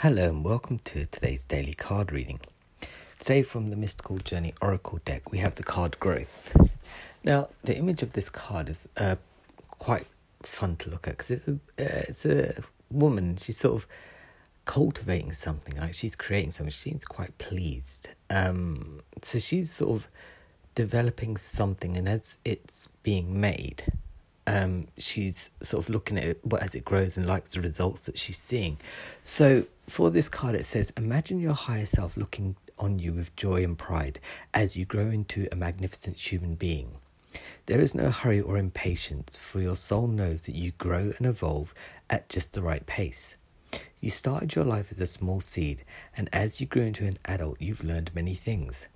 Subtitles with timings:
[0.00, 2.38] Hello and welcome to today's daily card reading.
[3.18, 6.54] Today, from the Mystical Journey Oracle deck, we have the card Growth.
[7.24, 9.16] Now, the image of this card is uh,
[9.70, 10.06] quite
[10.42, 13.86] fun to look at because it's a, uh, it's a woman, she's sort of
[14.66, 16.72] cultivating something, like she's creating something.
[16.72, 18.10] She seems quite pleased.
[18.28, 20.08] Um, so she's sort of
[20.74, 23.84] developing something, and as it's being made,
[24.46, 28.16] um, she's sort of looking at it as it grows and likes the results that
[28.16, 28.78] she's seeing.
[29.24, 33.64] So for this card, it says, Imagine your higher self looking on you with joy
[33.64, 34.20] and pride
[34.52, 36.92] as you grow into a magnificent human being.
[37.66, 41.74] There is no hurry or impatience, for your soul knows that you grow and evolve
[42.08, 43.36] at just the right pace.
[44.00, 45.84] You started your life as a small seed,
[46.16, 48.86] and as you grew into an adult, you've learned many things.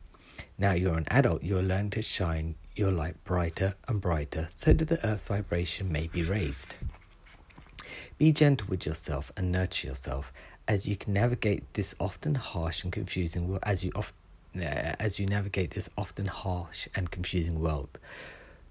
[0.56, 4.88] Now you're an adult, you're learning to shine your light brighter and brighter so that
[4.88, 6.76] the earth's vibration may be raised.
[8.18, 10.32] Be gentle with yourself and nurture yourself
[10.68, 15.26] as you can navigate this often harsh and confusing world as you uh, as you
[15.26, 17.98] navigate this often harsh and confusing world.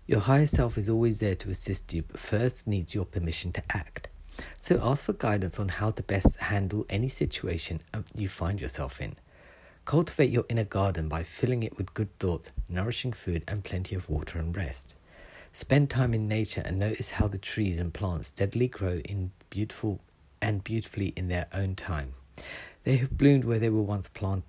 [0.08, 3.64] Your higher self is always there to assist you, but first needs your permission to
[3.70, 4.08] act.
[4.62, 7.82] So ask for guidance on how to best handle any situation
[8.16, 9.16] you find yourself in.
[9.90, 14.08] Cultivate your inner garden by filling it with good thoughts, nourishing food, and plenty of
[14.08, 14.96] water and rest.
[15.52, 20.00] Spend time in nature and notice how the trees and plants steadily grow in beautiful
[20.44, 22.14] and beautifully in their own time.
[22.84, 24.44] They have bloomed where they were once planted,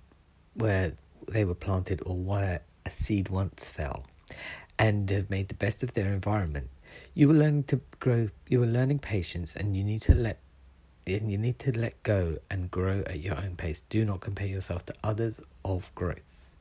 [0.53, 0.93] where
[1.27, 4.05] they were planted, or where a seed once fell,
[4.77, 6.69] and have made the best of their environment.
[7.15, 8.29] You are learning to grow.
[8.47, 10.37] You are learning patience, and you need to let
[11.07, 13.81] and you need to let go and grow at your own pace.
[13.81, 16.51] Do not compare yourself to others of growth.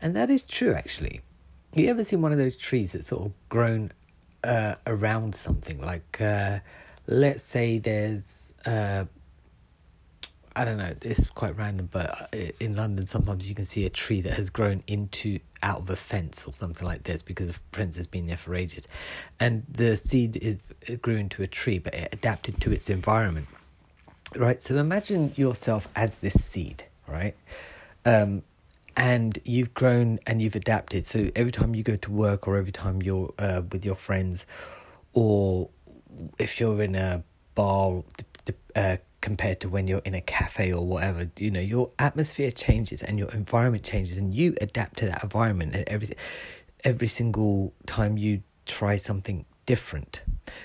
[0.00, 1.22] And that is true, actually.
[1.74, 3.92] You ever seen one of those trees that's sort of grown
[4.44, 5.80] uh, around something?
[5.80, 6.58] Like, uh,
[7.06, 9.04] let's say there's, uh,
[10.54, 13.90] I don't know, it's quite random, but uh, in London, sometimes you can see a
[13.90, 17.60] tree that has grown into out of a fence or something like this because the
[17.72, 18.86] fence has been there for ages.
[19.40, 20.58] And the seed is,
[21.00, 23.46] grew into a tree, but it adapted to its environment
[24.36, 24.60] right?
[24.62, 27.34] So imagine yourself as this seed, right?
[28.04, 28.42] Um,
[28.96, 31.06] and you've grown and you've adapted.
[31.06, 34.46] So every time you go to work or every time you're uh, with your friends,
[35.12, 35.70] or
[36.38, 37.22] if you're in a
[37.54, 38.02] bar
[38.76, 43.02] uh, compared to when you're in a cafe or whatever, you know, your atmosphere changes
[43.02, 45.74] and your environment changes, and you adapt to that environment.
[45.74, 46.08] And every
[46.84, 50.22] every single time you try something different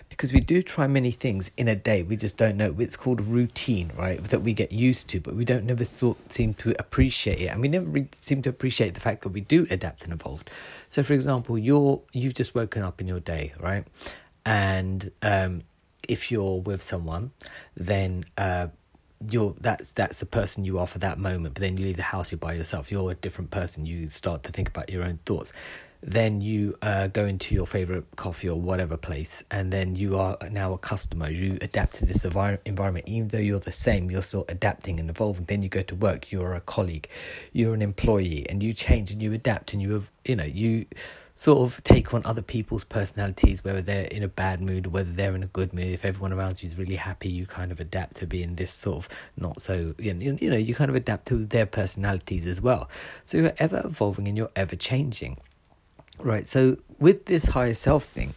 [0.10, 2.04] because we do try many things in a day.
[2.04, 2.76] We just don't know.
[2.80, 6.54] It's called routine right that we get used to but we don't never sort seem
[6.56, 7.48] to appreciate it.
[7.48, 10.44] And we never really seem to appreciate the fact that we do adapt and evolve.
[10.90, 13.86] So for example you're you've just woken up in your day right?
[14.46, 15.64] And um,
[16.08, 17.32] if you're with someone
[17.76, 18.68] then uh,
[19.30, 22.04] you're that's that's the person you are for that moment but then you leave the
[22.04, 22.92] house you're by yourself.
[22.92, 23.86] You're a different person.
[23.86, 25.54] You start to think about your own thoughts
[26.02, 30.38] then you uh, go into your favorite coffee or whatever place, and then you are
[30.52, 31.30] now a customer.
[31.30, 35.46] You adapt to this environment, even though you're the same, you're still adapting and evolving.
[35.46, 37.10] Then you go to work, you're a colleague,
[37.52, 40.86] you're an employee, and you change and you adapt, and you have, you know, you
[41.38, 45.36] sort of take on other people's personalities, whether they're in a bad mood whether they're
[45.36, 45.86] in a good mood.
[45.86, 49.06] If everyone around you is really happy, you kind of adapt to being this sort
[49.06, 52.90] of not so, you know, you kind of adapt to their personalities as well.
[53.26, 55.38] So you're ever evolving and you're ever changing.
[56.20, 56.48] Right.
[56.48, 58.34] So with this higher self thing,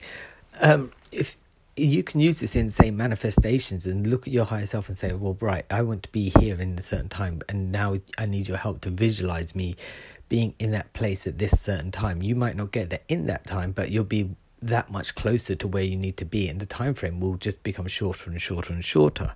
[0.60, 1.36] um, if
[1.76, 5.12] you can use this in say manifestations and look at your higher self and say,
[5.12, 8.48] well, right, I want to be here in a certain time, and now I need
[8.48, 9.76] your help to visualize me
[10.28, 12.22] being in that place at this certain time.
[12.22, 14.30] You might not get there in that time, but you'll be
[14.62, 17.62] that much closer to where you need to be, and the time frame will just
[17.62, 19.34] become shorter and shorter and shorter.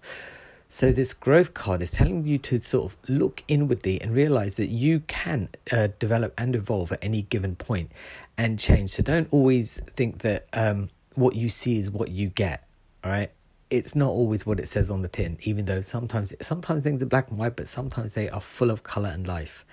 [0.75, 4.71] So, this growth card is telling you to sort of look inwardly and realize that
[4.71, 7.93] you can uh, develop and evolve at any given point
[8.37, 8.91] and change.
[8.91, 12.67] So, don't always think that um, what you see is what you get,
[13.05, 13.31] all right?
[13.71, 17.06] It's not always what it says on the tin, even though sometimes sometimes things are
[17.06, 19.65] black and white, but sometimes they are full of color and life.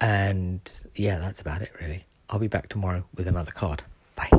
[0.00, 0.60] And
[0.94, 2.04] yeah, that's about it, really.
[2.28, 3.82] I'll be back tomorrow with another card.
[4.14, 4.30] Bye.